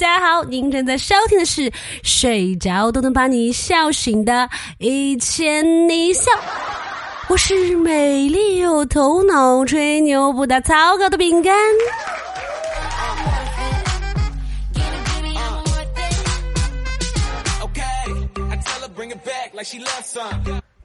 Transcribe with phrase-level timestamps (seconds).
[0.00, 1.70] 大家好，您正在收听的是
[2.02, 4.32] 睡着都能把你笑醒的
[4.78, 6.32] 《一千你笑》，
[7.28, 11.54] 我是美丽又头脑、吹牛不打草稿的饼干。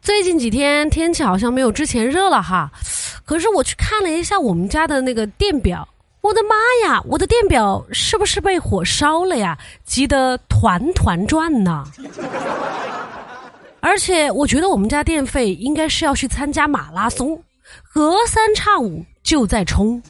[0.02, 2.70] 最近几天天气好像没有之前热了哈，
[3.24, 5.88] 可是我去看了一下我们家的那个电表，
[6.26, 6.56] 我的妈
[6.88, 9.56] 呀，我的电表是不是被火烧了呀？
[9.86, 11.84] 急得团团转呢！
[13.80, 17.40] 而且我觉得我们家电费应该是要去参加马拉松，
[17.94, 20.02] 隔三差五就在冲。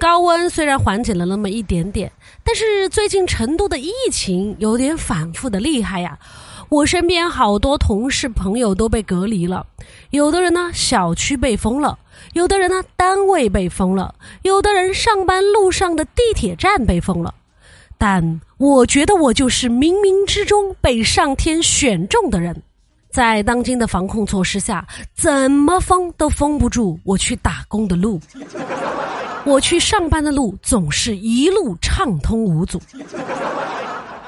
[0.00, 2.10] 高温虽然缓解了那么一点点，
[2.42, 6.18] 但是最近成都的疫情有点反复的厉害呀。
[6.72, 9.66] 我身边好多同事朋友都被隔离了，
[10.08, 11.98] 有的人呢小区被封了，
[12.32, 17.34] 有的人呢单位被封了，有的人上班路上的地铁站被封了。
[17.98, 22.56] 但我觉得我就是冥冥之中被上天选中的人，
[23.10, 24.82] 在当今的防控措施下，
[25.14, 28.18] 怎么封都封不住我去打工的路。
[29.44, 32.80] 我去上班的路总是一路畅通无阻，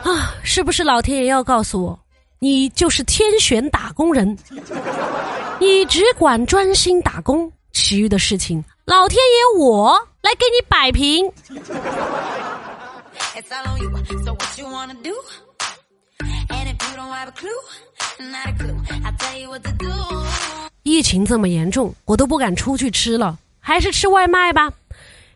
[0.02, 1.98] 啊，是不是老天爷要告诉我，
[2.44, 4.36] 你就是天选打工人，
[5.58, 11.24] 你只管专心打工，其余的事情老天爷我来给你摆平。
[20.82, 24.70] 疫情这么严重，我都不敢出去吃了，还是吃外卖吧。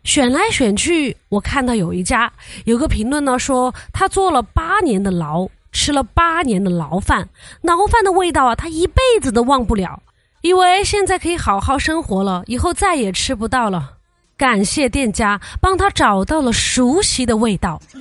[0.05, 2.31] 选来选去，我看到有一家
[2.67, 7.29] 有个评论呢，说他坐了八年的牢，吃了八年的牢饭，
[7.63, 10.03] 牢饭的味道啊，他一辈子都忘不了。
[10.41, 13.95] 以为现在可以好好生活了，以后再也吃不到了。
[14.37, 17.81] 感谢店家帮他找到了熟悉的味道。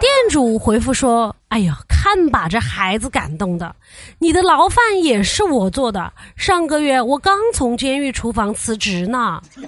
[0.00, 3.74] 店主回复说：“哎呦，看把这孩子感动的，
[4.18, 9.40] 你的牢饭也是我做的，上个月我刚从监狱厨房辞职呢。”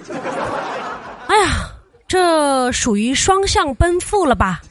[1.25, 1.71] 哎呀，
[2.07, 4.61] 这属于双向奔赴了吧？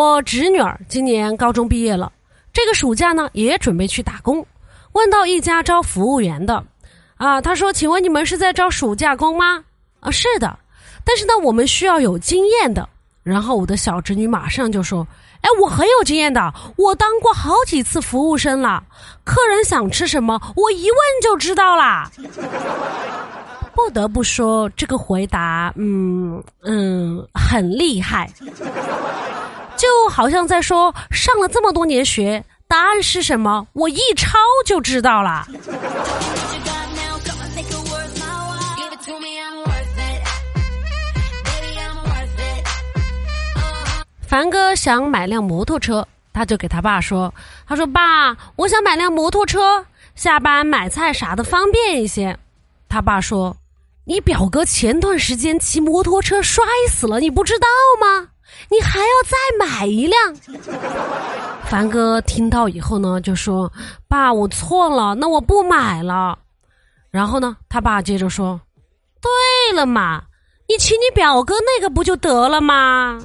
[0.00, 2.10] 我侄女儿今年高中毕业了，
[2.54, 4.44] 这个暑假呢也准备去打工。
[4.92, 6.64] 问到一家招服务员的，
[7.18, 9.62] 啊，他说：“请问你们是在招暑假工吗？”
[10.00, 10.58] 啊，是的，
[11.04, 12.88] 但是呢，我们需要有经验的。
[13.22, 15.06] 然后我的小侄女马上就说。
[15.42, 18.82] 哎，我很有经验的，我当过好几次服务生了。
[19.24, 22.10] 客人想吃什么，我一问就知道啦。
[23.74, 28.30] 不得不说，这个回答，嗯嗯，很厉害，
[29.80, 34.36] 就好像在说上了这么多年学，答案是什么，我一抄
[34.66, 35.46] 就知道了。
[44.20, 47.32] 凡哥想买辆摩托车，他就给他爸说
[47.66, 52.38] ：“他说爸，我想买辆摩托车，下班买菜啥的方便一些。”
[52.86, 53.56] 他爸说
[54.04, 57.66] ：“你表哥前段时间骑摩托车摔死了，你不知道
[57.98, 58.28] 吗？
[58.70, 60.34] 你还要再买一辆。”
[61.66, 63.72] 凡哥听到以后呢，就说
[64.08, 66.38] ：“爸，我错了，那我不买了。”
[67.10, 68.60] 然后呢，他爸接着说
[69.20, 70.22] ：“对了嘛，
[70.68, 73.20] 你请你表哥那个不就得了吗？”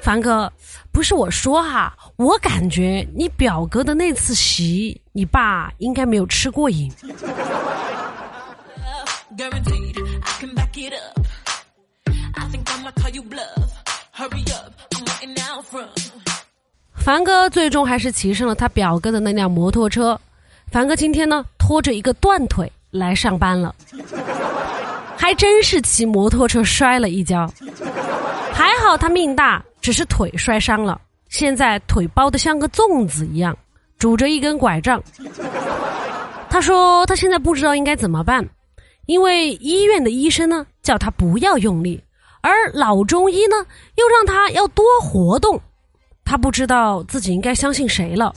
[0.00, 0.50] 凡哥，
[0.90, 6.90] 不是我说哈，我感觉你表哥的那次席，你爸应该没有吃过瘾。
[16.96, 20.18] 凡哥最终还是骑上了他表哥的那辆摩托车。
[20.70, 23.74] 凡哥今天呢，拖着一个断腿来上班了，
[25.16, 27.52] 还真是骑摩托车摔了一跤，
[28.52, 29.64] 还好他命大。
[29.80, 33.56] 只是腿摔伤了，现在腿包的像个粽子一样，
[33.98, 35.02] 拄着一根拐杖。
[36.50, 38.46] 他说他现在不知道应该怎么办，
[39.06, 41.98] 因为医院的医生呢叫他不要用力，
[42.40, 43.56] 而老中医呢
[43.96, 45.60] 又让他要多活动，
[46.24, 48.34] 他不知道自己应该相信谁了。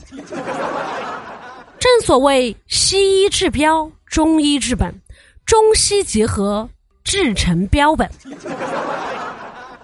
[1.78, 4.94] 正所谓西医治标，中医治本，
[5.44, 6.68] 中西结合，
[7.02, 8.10] 治成标本。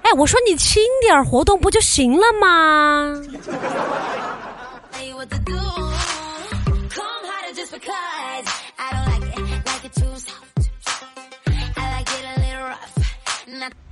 [0.03, 3.23] 哎我说你轻点活动不就行了吗？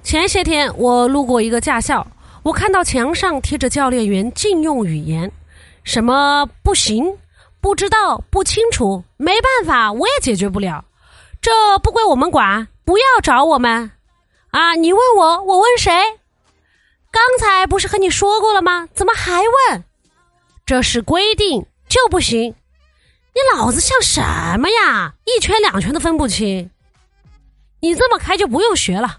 [0.03, 2.07] 前些天我路过一个驾校，
[2.43, 5.31] 我看到墙上贴着教练员禁用语言，
[5.85, 7.19] 什么不行、
[7.61, 10.85] 不知道、不清楚，没办法，我也解决不了，
[11.41, 13.91] 这不归我们管，不要找我们。
[14.51, 15.93] 啊，你问我，我问谁？
[17.11, 18.89] 刚才不是和你说过了吗？
[18.95, 19.85] 怎么还问？
[20.65, 22.55] 这是规定就不行。
[23.35, 24.21] 你脑子像什
[24.59, 25.15] 么呀？
[25.25, 26.71] 一拳两拳都分不清。
[27.81, 29.19] 你这么开就不用学了。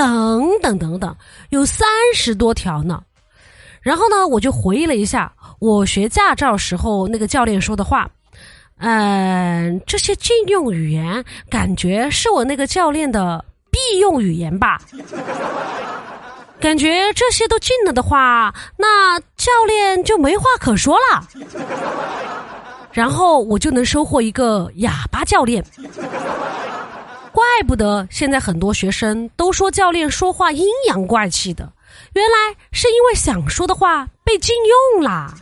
[0.00, 1.14] 等等等等，
[1.50, 3.02] 有三十多条呢。
[3.82, 8.08] 然后呢，我就回忆了一下我学驾照时候那个教练说的话。
[8.78, 14.80] 嗯，这些禁用语言，感觉是我那个教练的必用语言吧。
[16.58, 21.22] 感觉这些都禁了的话，那教练就没话可说了。
[22.90, 25.62] 然后我就能收获一个哑巴教练，
[27.32, 31.72] 怪不得现在很多学生都说教练说话阴阳怪气的，
[32.14, 34.54] 原来是因为想说的话被禁
[34.94, 35.34] 用啦。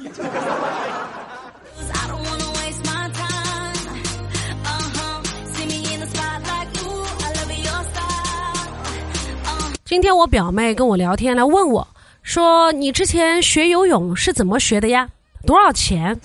[9.85, 11.88] 今天我表妹跟我聊天来问我，
[12.23, 15.08] 说你之前学游泳是怎么学的呀？
[15.46, 16.20] 多少钱？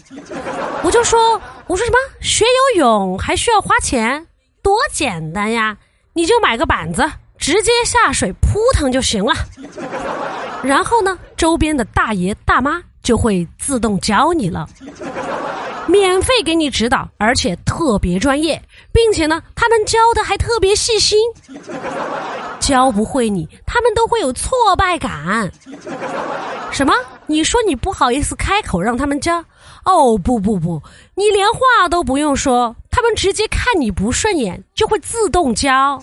[0.84, 4.28] 我就说，我说什么学游泳还需要花钱？
[4.64, 5.78] 多简单呀！
[6.14, 7.04] 你就买个板子，
[7.38, 9.34] 直接下水扑腾就行了。
[10.64, 14.66] 然后呢，周边的大爷大妈就会自动教你了，
[15.88, 18.62] 免费给你指导，而且特别专业，
[18.92, 21.20] 并且呢，他们教的还特别细心。
[22.60, 25.52] 教不会你，他们都会有挫败感。
[26.72, 26.94] 什么？
[27.26, 29.44] 你说你不好意思开口让他们教？
[29.84, 30.82] 哦，不不不，
[31.16, 32.74] 你连话都不用说，
[33.04, 36.02] 他们直接看你不顺眼就会自动交。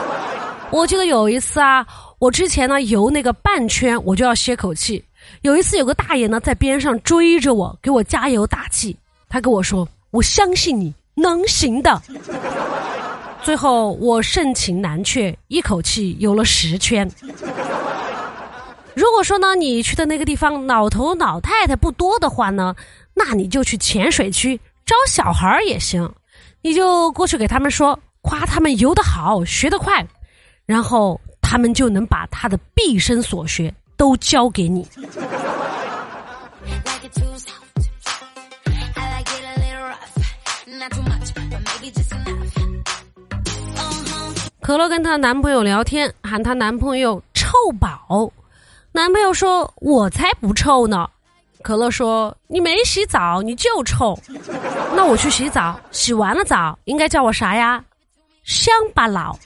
[0.70, 1.86] 我记得有一次啊，
[2.18, 5.02] 我之前呢游那个半圈，我就要歇口气。
[5.40, 8.94] 有一次有个大爷呢在边上追着我，给我加油打气。
[9.30, 12.02] 他跟我说：“我相信你能行的。
[13.42, 17.10] ”最后我盛情难却，一口气游了十圈。
[18.94, 22.76] 如果说呢，你去的那个地方老头老太太不多的话呢，
[23.14, 26.12] 那你就去浅水区招小孩儿也行，
[26.66, 30.04] 你就过去给他们说，夸他们游得好，学得快，
[30.64, 34.84] 然后他们就能把他的毕生所学都教给你。
[44.60, 48.32] 可乐跟她男朋友聊天，喊她男朋友“臭宝”。
[48.90, 51.08] 男朋友说：“我才不臭呢。”
[51.66, 54.16] 可乐说：“你没洗澡，你就臭。”
[54.94, 57.84] 那我去洗澡，洗完了澡应该叫我啥呀？
[58.44, 59.36] 乡巴佬。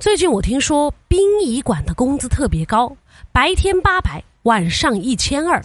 [0.00, 2.90] 最近我听说殡仪馆的工资特别高，
[3.30, 4.20] 白天八百。
[4.44, 5.62] 晚上一千二，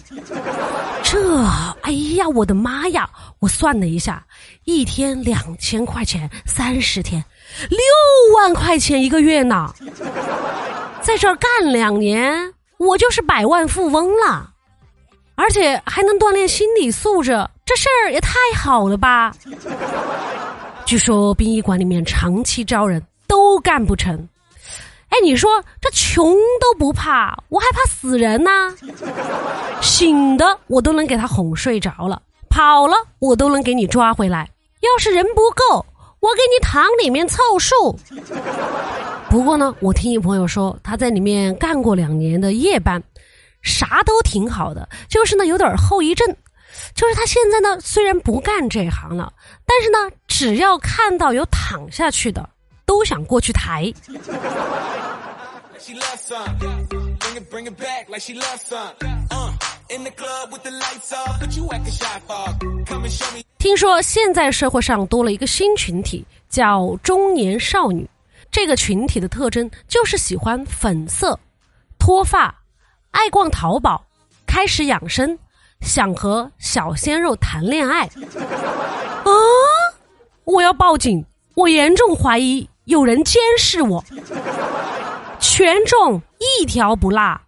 [1.03, 1.37] 这
[1.81, 3.09] 哎呀，我的妈呀！
[3.39, 4.25] 我算了一下，
[4.63, 7.23] 一天两千块钱，三十天，
[7.69, 7.79] 六
[8.35, 9.73] 万块钱一个月呢。
[11.01, 14.51] 在这儿干两年，我就是百万富翁了，
[15.35, 17.31] 而且还能锻炼心理素质，
[17.65, 19.33] 这事儿也太好了吧！
[20.85, 24.27] 据说殡仪馆里面长期招人都干不成。
[25.13, 28.49] 哎，你说这穷都不怕，我还怕死人呢。
[29.79, 34.49] 醒的我都能给他哄睡着了，跑了我都能给你抓回来。
[34.79, 35.85] 要是人不够，
[36.19, 37.95] 我给你躺里面凑数。
[39.29, 43.03] 不过呢，我听一朋友说，他在里面干过两年的夜班，
[43.61, 46.35] 啥都挺好的，就是呢有点后遗症。
[46.95, 49.31] 就是他现在呢虽然不干这行了，
[49.63, 52.49] 但是呢只要看到有躺下去的，
[52.85, 53.91] 都想过去抬。
[63.57, 68.09] 听说现在社会上多了一个新群体，叫中年少女。
[68.51, 71.39] 这个群体的特征就是喜欢粉色、
[71.97, 72.53] 脱发、
[73.11, 74.03] 爱逛淘宝、
[74.45, 75.37] 开始养生、
[75.81, 78.03] 想和小鲜肉谈恋爱。
[78.03, 79.31] 啊！
[80.43, 81.25] 我要报警！
[81.55, 84.03] 我严重怀疑有人监视我。
[85.39, 87.39] 权重一条不落，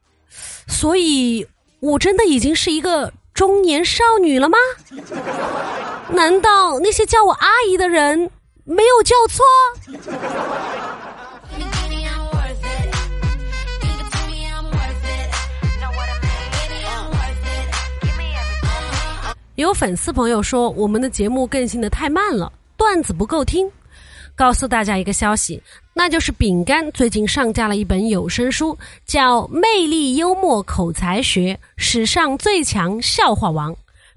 [0.67, 1.47] 所以
[1.79, 4.57] 我真的已经是一个中年少女了吗？
[6.09, 8.29] 难道那些叫我阿姨的人
[8.63, 9.43] 没有叫错？
[19.55, 23.71] 有粉丝朋友说我们的节目更新的太慢了，段子不够听。
[24.35, 25.61] 告诉大家一个消息，
[25.93, 33.71] 那就是饼干最近上架了一本有声书，叫《魅力幽默口才学：史上最强笑话王》，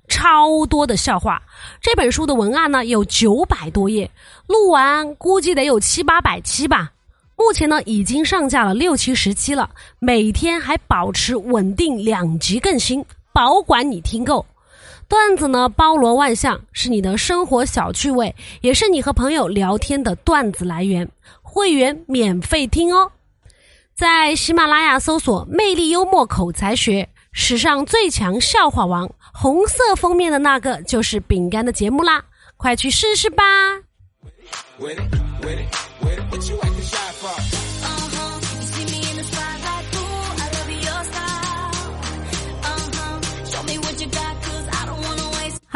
[0.08, 1.40] 超多的笑话。
[1.80, 4.10] 这本书的文案呢有九百多页，
[4.48, 6.90] 录完估计得有七八百期吧。
[7.37, 9.70] 目前呢已经上架了六七十期了，
[10.00, 14.44] 每天还保持稳定两集更新，保管你听够。
[15.09, 21.11] 段子呢，包罗万象，是你的生活小趣味，也是你和朋友聊天的段子来源。
[21.42, 23.12] 会员免费听哦，
[23.95, 32.25] 在喜马拉雅搜索“魅力幽默口才学”，史上最强笑话王，红色封面的那个就是饼干的节目啦，
[32.57, 33.45] 快去试试吧！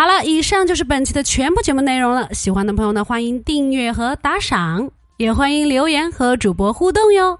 [0.03, 2.29] 好了，以上就是本期的全部节目内容了。
[2.35, 7.39] 喜欢的朋友呢，欢迎订阅和打赏，也欢迎留言和主播互动哟。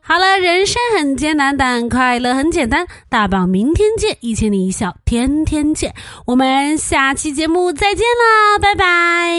[0.00, 2.86] 好了，人生很艰难，但快乐很简单。
[3.08, 5.92] 大宝，明天见，一千零一笑，天天见。
[6.26, 9.34] 我们下期节目再见啦，拜拜。